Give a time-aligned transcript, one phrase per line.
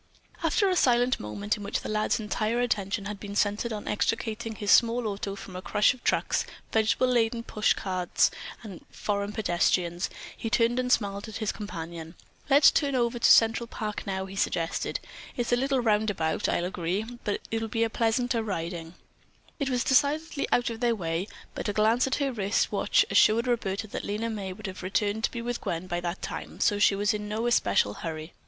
[0.41, 4.55] After a silent moment in which the lad's entire attention had been centered on extricating
[4.55, 8.31] his small auto from a crush of trucks, vegetable laden push carts
[8.63, 12.15] and foreign pedestrians, he turned and smiled at his companion.
[12.49, 14.99] "Let's turn over to Central Park now," he suggested.
[15.37, 18.95] "It's a little round about, I'll agree, but it will be pleasanter riding."
[19.59, 23.45] It was decidedly out of their way, but a glance at her wrist watch assured
[23.45, 26.63] Roberta that Lena May would have returned to be with Gwen by that time, and
[26.63, 28.33] so she was in no especial hurry.